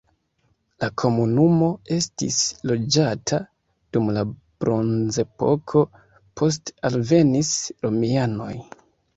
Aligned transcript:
La 0.83 0.87
komunumo 1.01 1.67
estis 1.97 2.39
loĝata 2.71 3.39
dum 3.97 4.09
la 4.17 4.25
bronzepoko, 4.65 5.85
poste 6.43 6.77
alvenis 6.91 7.53
romianoj. 7.89 8.53